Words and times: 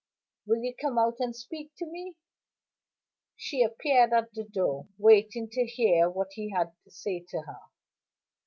"Will 0.47 0.63
you 0.63 0.73
come 0.81 0.97
out 0.97 1.17
and 1.19 1.35
speak 1.35 1.73
to 1.77 1.85
me?" 1.85 2.15
She 3.35 3.61
appeared 3.61 4.13
at 4.13 4.33
the 4.33 4.45
door, 4.45 4.87
waiting 4.97 5.47
to 5.51 5.65
hear 5.67 6.09
what 6.09 6.29
he 6.31 6.49
had 6.49 6.73
to 6.85 6.89
say 6.89 7.19
to 7.29 7.41
her. 7.41 7.59